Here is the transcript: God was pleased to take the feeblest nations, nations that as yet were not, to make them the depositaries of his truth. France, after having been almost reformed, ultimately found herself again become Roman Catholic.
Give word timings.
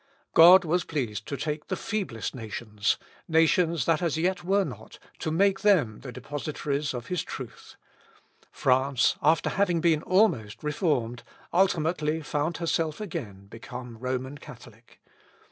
God 0.33 0.65
was 0.65 0.83
pleased 0.83 1.27
to 1.27 1.37
take 1.37 1.67
the 1.67 1.75
feeblest 1.75 2.33
nations, 2.33 2.97
nations 3.27 3.85
that 3.85 4.01
as 4.01 4.17
yet 4.17 4.43
were 4.43 4.63
not, 4.63 4.97
to 5.19 5.29
make 5.29 5.59
them 5.59 5.99
the 5.99 6.11
depositaries 6.11 6.95
of 6.95 7.05
his 7.05 7.21
truth. 7.23 7.75
France, 8.51 9.15
after 9.21 9.51
having 9.51 9.79
been 9.79 10.01
almost 10.01 10.63
reformed, 10.63 11.21
ultimately 11.53 12.19
found 12.23 12.57
herself 12.57 12.99
again 12.99 13.45
become 13.45 13.95
Roman 13.99 14.39
Catholic. 14.39 14.99